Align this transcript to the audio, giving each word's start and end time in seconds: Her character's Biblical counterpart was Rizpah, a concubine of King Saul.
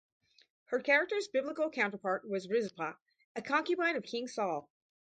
Her 0.69 0.79
character's 0.79 1.27
Biblical 1.27 1.69
counterpart 1.69 2.27
was 2.27 2.49
Rizpah, 2.49 2.95
a 3.35 3.41
concubine 3.43 3.95
of 3.97 4.03
King 4.03 4.27
Saul. 4.27 4.67